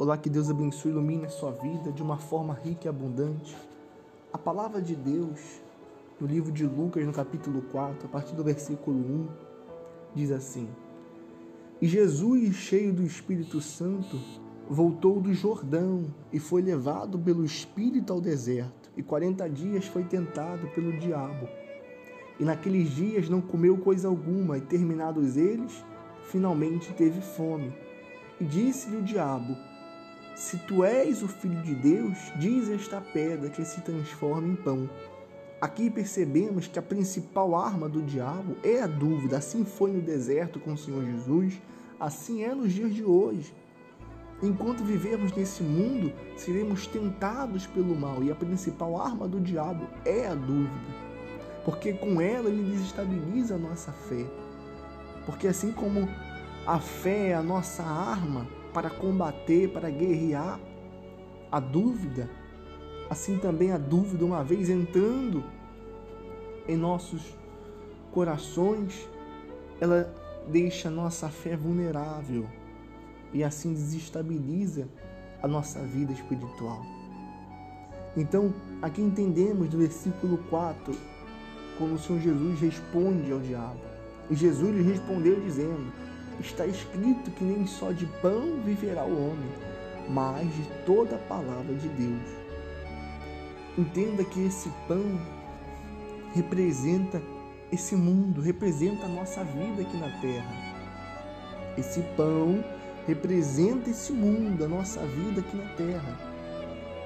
Olá, 0.00 0.16
que 0.16 0.30
Deus 0.30 0.48
abençoe 0.48 0.90
e 0.90 0.94
ilumine 0.94 1.26
a 1.26 1.28
sua 1.28 1.52
vida 1.52 1.92
de 1.92 2.02
uma 2.02 2.16
forma 2.16 2.54
rica 2.54 2.86
e 2.86 2.88
abundante. 2.88 3.54
A 4.32 4.38
palavra 4.38 4.80
de 4.80 4.96
Deus, 4.96 5.60
no 6.18 6.26
livro 6.26 6.50
de 6.50 6.64
Lucas, 6.64 7.04
no 7.04 7.12
capítulo 7.12 7.60
4, 7.70 8.06
a 8.06 8.08
partir 8.08 8.34
do 8.34 8.42
versículo 8.42 8.96
1, 8.96 9.28
diz 10.14 10.30
assim: 10.30 10.70
E 11.82 11.86
Jesus, 11.86 12.54
cheio 12.54 12.94
do 12.94 13.02
Espírito 13.02 13.60
Santo, 13.60 14.18
voltou 14.70 15.20
do 15.20 15.34
Jordão 15.34 16.06
e 16.32 16.38
foi 16.38 16.62
levado 16.62 17.18
pelo 17.18 17.44
Espírito 17.44 18.10
ao 18.10 18.22
deserto, 18.22 18.90
e 18.96 19.02
quarenta 19.02 19.50
dias 19.50 19.84
foi 19.84 20.04
tentado 20.04 20.66
pelo 20.68 20.98
diabo. 20.98 21.46
E 22.38 22.44
naqueles 22.44 22.88
dias 22.88 23.28
não 23.28 23.42
comeu 23.42 23.76
coisa 23.76 24.08
alguma, 24.08 24.56
e 24.56 24.62
terminados 24.62 25.36
eles, 25.36 25.84
finalmente 26.22 26.90
teve 26.94 27.20
fome. 27.20 27.70
E 28.40 28.44
disse-lhe 28.46 28.96
o 28.96 29.02
diabo: 29.02 29.54
Se 30.40 30.56
tu 30.56 30.82
és 30.82 31.22
o 31.22 31.28
filho 31.28 31.60
de 31.60 31.74
Deus, 31.74 32.16
diz 32.36 32.70
esta 32.70 32.98
pedra 32.98 33.50
que 33.50 33.62
se 33.62 33.82
transforma 33.82 34.48
em 34.48 34.56
pão. 34.56 34.88
Aqui 35.60 35.90
percebemos 35.90 36.66
que 36.66 36.78
a 36.78 36.82
principal 36.82 37.54
arma 37.54 37.90
do 37.90 38.00
diabo 38.00 38.56
é 38.64 38.80
a 38.80 38.86
dúvida. 38.86 39.36
Assim 39.36 39.66
foi 39.66 39.92
no 39.92 40.00
deserto 40.00 40.58
com 40.58 40.72
o 40.72 40.78
Senhor 40.78 41.04
Jesus, 41.04 41.60
assim 42.00 42.42
é 42.42 42.54
nos 42.54 42.72
dias 42.72 42.94
de 42.94 43.04
hoje. 43.04 43.54
Enquanto 44.42 44.82
vivemos 44.82 45.30
nesse 45.34 45.62
mundo, 45.62 46.10
seremos 46.38 46.86
tentados 46.86 47.66
pelo 47.66 47.94
mal 47.94 48.24
e 48.24 48.32
a 48.32 48.34
principal 48.34 48.98
arma 48.98 49.28
do 49.28 49.38
diabo 49.38 49.86
é 50.06 50.26
a 50.26 50.34
dúvida. 50.34 50.70
Porque 51.66 51.92
com 51.92 52.18
ela 52.18 52.48
ele 52.48 52.70
desestabiliza 52.70 53.56
a 53.56 53.58
nossa 53.58 53.92
fé. 53.92 54.24
Porque 55.26 55.46
assim 55.46 55.70
como 55.70 56.08
a 56.66 56.78
fé 56.78 57.28
é 57.28 57.34
a 57.34 57.42
nossa 57.42 57.82
arma 57.82 58.46
para 58.72 58.90
combater, 58.90 59.68
para 59.72 59.90
guerrear 59.90 60.60
a 61.50 61.60
dúvida. 61.60 62.28
Assim 63.08 63.38
também 63.38 63.72
a 63.72 63.78
dúvida, 63.78 64.24
uma 64.24 64.44
vez 64.44 64.70
entrando 64.70 65.42
em 66.68 66.76
nossos 66.76 67.22
corações, 68.12 69.08
ela 69.80 70.14
deixa 70.48 70.88
a 70.88 70.90
nossa 70.90 71.28
fé 71.28 71.56
vulnerável 71.56 72.46
e 73.32 73.42
assim 73.42 73.72
desestabiliza 73.72 74.88
a 75.42 75.48
nossa 75.48 75.80
vida 75.80 76.12
espiritual. 76.12 76.84
Então, 78.16 78.52
aqui 78.82 79.00
entendemos 79.00 79.68
do 79.68 79.78
versículo 79.78 80.38
4, 80.50 80.94
como 81.78 81.94
o 81.94 81.98
Senhor 81.98 82.20
Jesus 82.20 82.60
responde 82.60 83.32
ao 83.32 83.38
diabo. 83.38 83.80
E 84.28 84.34
Jesus 84.34 84.74
lhe 84.74 84.82
respondeu 84.82 85.40
dizendo: 85.40 85.92
está 86.38 86.66
escrito 86.66 87.30
que 87.32 87.44
nem 87.44 87.66
só 87.66 87.92
de 87.92 88.06
pão 88.22 88.60
viverá 88.64 89.04
o 89.04 89.30
homem, 89.30 89.50
mas 90.08 90.46
de 90.54 90.62
toda 90.86 91.16
a 91.16 91.18
palavra 91.18 91.74
de 91.74 91.88
Deus. 91.88 92.40
Entenda 93.78 94.24
que 94.24 94.46
esse 94.46 94.68
pão 94.86 95.20
representa 96.34 97.20
esse 97.72 97.94
mundo, 97.94 98.40
representa 98.40 99.06
a 99.06 99.08
nossa 99.08 99.44
vida 99.44 99.82
aqui 99.82 99.96
na 99.96 100.10
terra. 100.20 100.70
Esse 101.78 102.00
pão 102.16 102.64
representa 103.06 103.90
esse 103.90 104.12
mundo, 104.12 104.64
a 104.64 104.68
nossa 104.68 105.00
vida 105.00 105.40
aqui 105.40 105.56
na 105.56 105.68
terra. 105.74 106.18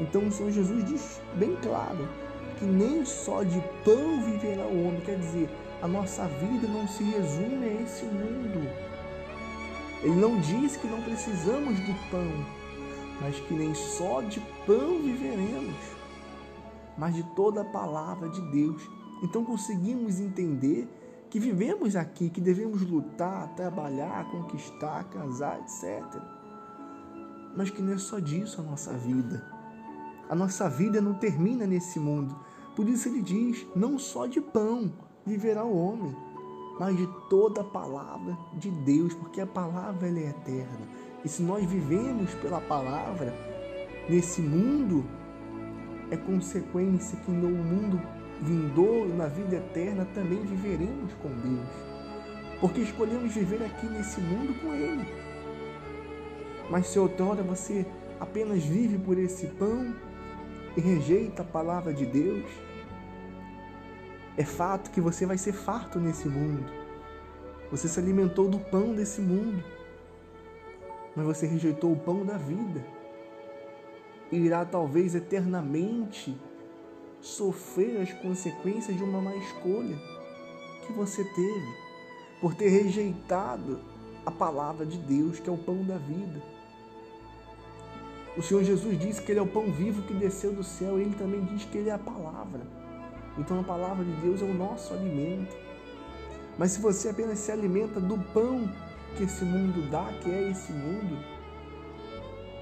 Então 0.00 0.26
o 0.26 0.32
Senhor 0.32 0.50
Jesus 0.50 0.84
diz 0.84 1.20
bem 1.36 1.56
claro 1.62 2.08
que 2.58 2.64
nem 2.64 3.04
só 3.04 3.42
de 3.42 3.60
pão 3.84 4.22
viverá 4.24 4.66
o 4.66 4.86
homem, 4.86 5.00
quer 5.02 5.18
dizer, 5.18 5.48
a 5.82 5.88
nossa 5.88 6.26
vida 6.26 6.66
não 6.66 6.88
se 6.88 7.04
resume 7.04 7.66
a 7.66 7.82
esse 7.82 8.04
mundo. 8.06 8.68
Ele 10.02 10.14
não 10.14 10.38
diz 10.40 10.76
que 10.76 10.86
não 10.86 11.02
precisamos 11.02 11.78
do 11.80 12.10
pão, 12.10 12.46
mas 13.20 13.38
que 13.40 13.54
nem 13.54 13.74
só 13.74 14.20
de 14.20 14.40
pão 14.66 14.98
viveremos, 15.02 15.76
mas 16.96 17.14
de 17.14 17.22
toda 17.34 17.62
a 17.62 17.64
palavra 17.64 18.28
de 18.28 18.40
Deus. 18.50 18.82
Então 19.22 19.44
conseguimos 19.44 20.20
entender 20.20 20.86
que 21.30 21.40
vivemos 21.40 21.96
aqui, 21.96 22.30
que 22.30 22.40
devemos 22.40 22.82
lutar, 22.82 23.54
trabalhar, 23.54 24.30
conquistar, 24.30 25.04
casar, 25.04 25.60
etc. 25.60 26.04
Mas 27.56 27.70
que 27.70 27.80
não 27.80 27.94
é 27.94 27.98
só 27.98 28.18
disso 28.18 28.60
a 28.60 28.64
nossa 28.64 28.92
vida. 28.92 29.44
A 30.28 30.34
nossa 30.34 30.68
vida 30.68 31.00
não 31.00 31.14
termina 31.14 31.66
nesse 31.66 31.98
mundo. 31.98 32.36
Por 32.74 32.88
isso 32.88 33.08
ele 33.08 33.22
diz: 33.22 33.66
não 33.74 33.98
só 33.98 34.26
de 34.26 34.40
pão 34.40 34.92
viverá 35.24 35.64
o 35.64 35.76
homem, 35.76 36.14
mas 36.78 36.96
de 36.96 37.06
toda 37.28 37.62
a 37.62 37.64
palavra 37.64 38.36
de 38.52 38.70
Deus, 38.70 39.14
porque 39.14 39.40
a 39.40 39.46
palavra 39.46 40.08
é 40.08 40.28
eterna. 40.28 40.86
E 41.24 41.28
se 41.28 41.42
nós 41.42 41.64
vivemos 41.64 42.32
pela 42.34 42.60
palavra 42.60 43.34
nesse 44.08 44.40
mundo, 44.40 45.04
é 46.10 46.16
consequência 46.16 47.18
que 47.18 47.30
no 47.30 47.48
mundo 47.48 48.00
vindouro, 48.40 49.14
na 49.14 49.26
vida 49.26 49.56
eterna, 49.56 50.06
também 50.14 50.40
viveremos 50.42 51.12
com 51.14 51.28
Deus. 51.28 51.68
Porque 52.60 52.80
escolhemos 52.80 53.34
viver 53.34 53.62
aqui 53.64 53.86
nesse 53.86 54.20
mundo 54.20 54.54
com 54.60 54.72
Ele. 54.72 55.06
Mas 56.70 56.86
se 56.88 56.98
outrora 56.98 57.42
você 57.42 57.86
apenas 58.20 58.62
vive 58.64 58.98
por 58.98 59.18
esse 59.18 59.46
pão 59.46 59.94
e 60.76 60.80
rejeita 60.80 61.42
a 61.42 61.44
palavra 61.44 61.92
de 61.92 62.04
Deus, 62.04 62.44
é 64.36 64.44
fato 64.44 64.90
que 64.90 65.00
você 65.00 65.24
vai 65.24 65.38
ser 65.38 65.52
farto 65.52 65.98
nesse 65.98 66.28
mundo. 66.28 66.64
Você 67.70 67.88
se 67.88 67.98
alimentou 67.98 68.48
do 68.48 68.58
pão 68.58 68.94
desse 68.94 69.20
mundo, 69.20 69.62
mas 71.14 71.24
você 71.24 71.46
rejeitou 71.46 71.92
o 71.92 71.98
pão 71.98 72.24
da 72.24 72.36
vida. 72.36 72.84
E 74.30 74.36
irá 74.36 74.64
talvez 74.64 75.14
eternamente 75.14 76.36
sofrer 77.20 78.00
as 78.00 78.12
consequências 78.12 78.96
de 78.96 79.02
uma 79.02 79.20
má 79.20 79.34
escolha 79.36 79.96
que 80.86 80.92
você 80.92 81.24
teve 81.24 81.86
por 82.40 82.54
ter 82.54 82.68
rejeitado 82.68 83.80
a 84.24 84.30
palavra 84.30 84.84
de 84.84 84.98
Deus, 84.98 85.40
que 85.40 85.48
é 85.48 85.52
o 85.52 85.56
pão 85.56 85.82
da 85.82 85.96
vida. 85.96 86.42
O 88.36 88.42
Senhor 88.42 88.62
Jesus 88.62 88.98
disse 88.98 89.22
que 89.22 89.32
Ele 89.32 89.38
é 89.38 89.42
o 89.42 89.46
pão 89.46 89.72
vivo 89.72 90.02
que 90.02 90.12
desceu 90.12 90.52
do 90.52 90.62
céu, 90.62 90.98
Ele 90.98 91.14
também 91.14 91.42
diz 91.46 91.64
que 91.64 91.78
Ele 91.78 91.88
é 91.88 91.94
a 91.94 91.98
palavra. 91.98 92.85
Então 93.38 93.60
a 93.60 93.64
palavra 93.64 94.04
de 94.04 94.12
Deus 94.20 94.40
é 94.40 94.44
o 94.44 94.54
nosso 94.54 94.94
alimento. 94.94 95.54
Mas 96.58 96.72
se 96.72 96.80
você 96.80 97.10
apenas 97.10 97.38
se 97.38 97.52
alimenta 97.52 98.00
do 98.00 98.18
pão 98.32 98.70
que 99.16 99.24
esse 99.24 99.44
mundo 99.44 99.90
dá, 99.90 100.12
que 100.22 100.30
é 100.30 100.50
esse 100.50 100.72
mundo, 100.72 101.18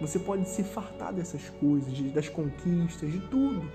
você 0.00 0.18
pode 0.18 0.48
se 0.48 0.62
fartar 0.62 1.12
dessas 1.12 1.48
coisas, 1.48 1.92
das 2.12 2.28
conquistas, 2.28 3.10
de 3.10 3.20
tudo. 3.20 3.70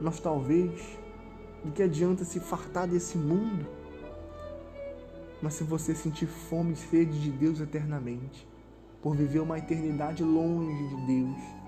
Mas 0.00 0.18
talvez, 0.18 0.98
do 1.64 1.72
que 1.72 1.82
adianta 1.82 2.24
se 2.24 2.40
fartar 2.40 2.86
desse 2.86 3.18
mundo, 3.18 3.66
mas 5.42 5.54
se 5.54 5.64
você 5.64 5.94
sentir 5.94 6.26
fome 6.26 6.72
e 6.72 6.76
sede 6.76 7.20
de 7.20 7.30
Deus 7.30 7.60
eternamente, 7.60 8.48
por 9.02 9.16
viver 9.16 9.40
uma 9.40 9.58
eternidade 9.58 10.22
longe 10.22 10.88
de 10.88 11.06
Deus, 11.06 11.59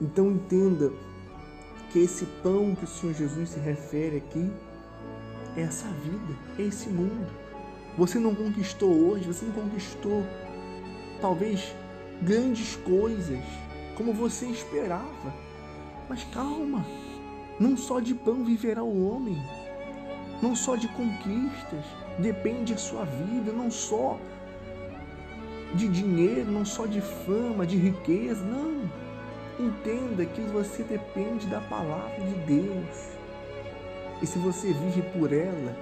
então 0.00 0.30
entenda 0.30 0.92
que 1.90 2.00
esse 2.00 2.26
pão 2.42 2.74
que 2.74 2.84
o 2.84 2.88
Senhor 2.88 3.14
Jesus 3.14 3.50
se 3.50 3.60
refere 3.60 4.16
aqui 4.16 4.50
é 5.56 5.62
essa 5.62 5.86
vida, 5.86 6.34
é 6.58 6.62
esse 6.62 6.88
mundo. 6.88 7.26
Você 7.96 8.18
não 8.18 8.34
conquistou 8.34 8.90
hoje, 8.90 9.26
você 9.26 9.44
não 9.44 9.52
conquistou 9.52 10.24
talvez 11.20 11.72
grandes 12.20 12.76
coisas 12.76 13.38
como 13.96 14.12
você 14.12 14.46
esperava. 14.46 15.32
Mas 16.08 16.24
calma, 16.24 16.84
não 17.58 17.76
só 17.76 18.00
de 18.00 18.14
pão 18.14 18.44
viverá 18.44 18.82
o 18.82 19.08
homem, 19.08 19.40
não 20.42 20.56
só 20.56 20.74
de 20.74 20.88
conquistas 20.88 21.84
depende 22.18 22.74
a 22.74 22.76
sua 22.76 23.04
vida, 23.04 23.52
não 23.52 23.70
só 23.70 24.18
de 25.74 25.88
dinheiro, 25.88 26.50
não 26.50 26.64
só 26.64 26.86
de 26.86 27.00
fama, 27.00 27.64
de 27.64 27.76
riqueza, 27.76 28.44
não 28.44 28.90
Entenda 29.58 30.26
que 30.26 30.40
você 30.42 30.82
depende 30.82 31.46
da 31.46 31.60
palavra 31.60 32.20
de 32.20 32.34
Deus. 32.46 33.14
E 34.20 34.26
se 34.26 34.38
você 34.38 34.72
vive 34.72 35.02
por 35.16 35.32
ela, 35.32 35.76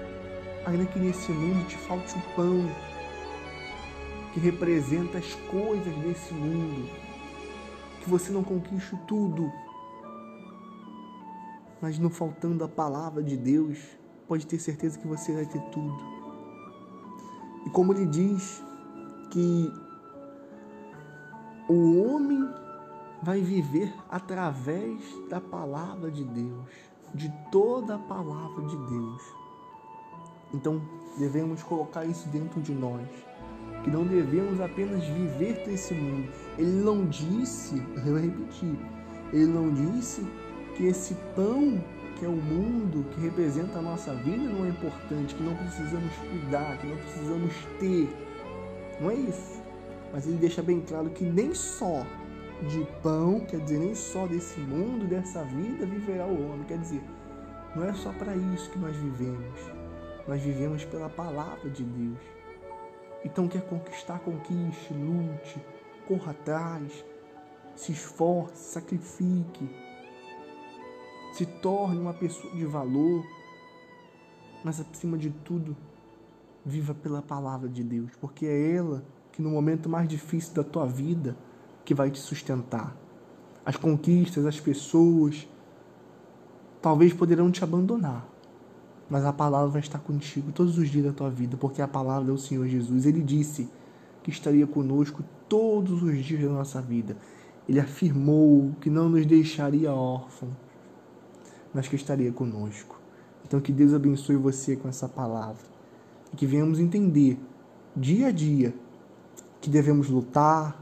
ainda 0.66 0.84
que 0.84 0.98
nesse 0.98 1.32
mundo 1.32 1.66
te 1.68 1.76
falte 1.76 2.14
o 2.18 2.22
pão, 2.34 2.68
que 4.32 4.40
representa 4.40 5.18
as 5.18 5.34
coisas 5.50 5.94
desse 5.96 6.34
mundo, 6.34 6.88
que 8.00 8.10
você 8.10 8.30
não 8.30 8.42
conquiste 8.42 8.96
tudo, 9.06 9.50
mas 11.80 11.98
não 11.98 12.10
faltando 12.10 12.64
a 12.64 12.68
palavra 12.68 13.22
de 13.22 13.36
Deus, 13.36 13.78
pode 14.28 14.46
ter 14.46 14.58
certeza 14.58 14.98
que 14.98 15.06
você 15.06 15.32
vai 15.32 15.46
ter 15.46 15.60
tudo. 15.70 15.98
E 17.66 17.70
como 17.70 17.92
ele 17.92 18.06
diz 18.06 18.62
que 19.30 19.72
o 21.68 22.02
homem 22.02 22.48
vai 23.22 23.40
viver 23.40 23.94
através 24.10 25.00
da 25.28 25.40
palavra 25.40 26.10
de 26.10 26.24
Deus, 26.24 26.68
de 27.14 27.32
toda 27.50 27.94
a 27.94 27.98
palavra 27.98 28.64
de 28.64 28.76
Deus. 28.76 29.22
Então, 30.52 30.82
devemos 31.18 31.62
colocar 31.62 32.04
isso 32.04 32.28
dentro 32.28 32.60
de 32.60 32.72
nós. 32.72 33.08
que 33.82 33.90
não 33.90 34.04
devemos 34.04 34.60
apenas 34.60 35.04
viver 35.04 35.64
desse 35.66 35.92
mundo. 35.94 36.28
Ele 36.56 36.82
não 36.84 37.04
disse, 37.06 37.76
eu 37.96 38.02
vou 38.02 38.18
repetir, 38.18 38.78
ele 39.32 39.46
não 39.46 39.72
disse 39.72 40.24
que 40.76 40.86
esse 40.86 41.14
pão 41.34 41.82
que 42.18 42.24
é 42.24 42.28
o 42.28 42.36
mundo, 42.36 43.04
que 43.10 43.20
representa 43.20 43.80
a 43.80 43.82
nossa 43.82 44.14
vida, 44.14 44.44
não 44.44 44.64
é 44.64 44.68
importante, 44.68 45.34
que 45.34 45.42
não 45.42 45.56
precisamos 45.56 46.14
cuidar, 46.30 46.78
que 46.78 46.86
não 46.86 46.96
precisamos 46.96 47.52
ter. 47.80 48.08
Não 49.00 49.10
é 49.10 49.14
isso. 49.14 49.60
Mas 50.12 50.26
ele 50.26 50.36
deixa 50.36 50.62
bem 50.62 50.80
claro 50.80 51.10
que 51.10 51.24
nem 51.24 51.52
só 51.52 52.06
de 52.68 52.86
pão, 53.02 53.40
quer 53.40 53.60
dizer, 53.60 53.78
nem 53.78 53.94
só 53.94 54.26
desse 54.26 54.60
mundo, 54.60 55.06
dessa 55.06 55.44
vida, 55.44 55.86
viverá 55.86 56.26
o 56.26 56.50
homem. 56.50 56.64
Quer 56.64 56.78
dizer, 56.78 57.02
não 57.74 57.84
é 57.84 57.92
só 57.94 58.12
para 58.12 58.36
isso 58.36 58.70
que 58.70 58.78
nós 58.78 58.96
vivemos. 58.96 59.60
Nós 60.26 60.40
vivemos 60.40 60.84
pela 60.84 61.08
palavra 61.08 61.68
de 61.68 61.82
Deus. 61.82 62.20
Então, 63.24 63.48
quer 63.48 63.62
conquistar, 63.62 64.18
conquiste, 64.20 64.92
lute, 64.92 65.60
corra 66.06 66.32
atrás, 66.32 67.04
se 67.76 67.92
esforce, 67.92 68.72
sacrifique 68.72 69.68
se 71.32 71.46
torne 71.46 71.98
uma 71.98 72.12
pessoa 72.12 72.54
de 72.54 72.64
valor, 72.66 73.24
mas 74.62 74.78
acima 74.78 75.16
de 75.16 75.30
tudo, 75.30 75.76
viva 76.64 76.94
pela 76.94 77.22
palavra 77.22 77.68
de 77.68 77.82
Deus, 77.82 78.12
porque 78.20 78.46
é 78.46 78.76
ela 78.76 79.02
que 79.32 79.40
no 79.40 79.50
momento 79.50 79.88
mais 79.88 80.06
difícil 80.06 80.54
da 80.54 80.62
tua 80.62 80.86
vida 80.86 81.36
que 81.84 81.94
vai 81.94 82.10
te 82.10 82.18
sustentar. 82.18 82.96
As 83.64 83.76
conquistas, 83.76 84.44
as 84.46 84.58
pessoas, 84.58 85.48
talvez 86.80 87.12
poderão 87.12 87.50
te 87.50 87.62
abandonar, 87.62 88.26
mas 89.08 89.24
a 89.24 89.32
palavra 89.32 89.68
vai 89.68 89.80
estar 89.80 89.98
contigo 89.98 90.52
todos 90.52 90.78
os 90.78 90.88
dias 90.88 91.04
da 91.06 91.12
tua 91.12 91.30
vida, 91.30 91.56
porque 91.56 91.80
a 91.80 91.88
palavra 91.88 92.30
é 92.30 92.34
o 92.34 92.38
Senhor 92.38 92.66
Jesus. 92.66 93.06
Ele 93.06 93.22
disse 93.22 93.68
que 94.22 94.30
estaria 94.30 94.66
conosco 94.66 95.22
todos 95.48 96.02
os 96.02 96.24
dias 96.24 96.42
da 96.42 96.50
nossa 96.50 96.80
vida. 96.80 97.16
Ele 97.68 97.78
afirmou 97.78 98.72
que 98.80 98.90
não 98.90 99.08
nos 99.08 99.24
deixaria 99.24 99.92
órfãos 99.92 100.54
mas 101.72 101.88
que 101.88 101.96
estaria 101.96 102.32
conosco. 102.32 103.00
Então 103.44 103.60
que 103.60 103.72
Deus 103.72 103.94
abençoe 103.94 104.36
você 104.36 104.76
com 104.76 104.88
essa 104.88 105.08
palavra 105.08 105.62
e 106.32 106.36
que 106.36 106.46
venhamos 106.46 106.78
entender 106.78 107.38
dia 107.96 108.28
a 108.28 108.30
dia 108.30 108.74
que 109.60 109.70
devemos 109.70 110.08
lutar, 110.08 110.81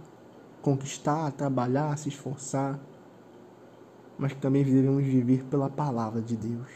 conquistar, 0.63 1.31
trabalhar, 1.33 1.97
se 1.99 2.09
esforçar, 2.09 2.79
mas 4.19 4.33
que 4.33 4.41
também 4.41 4.65
devemos 4.65 5.05
viver 5.05 5.45
pela 5.45 5.71
palavra 5.71 6.21
de 6.21 6.37
Deus. 6.37 6.69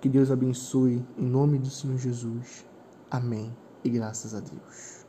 Que 0.00 0.08
Deus 0.08 0.30
abençoe 0.30 1.04
em 1.16 1.24
nome 1.24 1.58
do 1.58 1.70
Senhor 1.70 1.96
Jesus. 1.96 2.66
Amém. 3.10 3.56
E 3.82 3.88
graças 3.88 4.34
a 4.34 4.40
Deus. 4.40 5.03